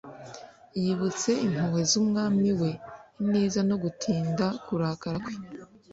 [0.81, 2.71] yibutse impuhwe z’umwami we,
[3.21, 5.35] ineza no gutinda kurakara kwe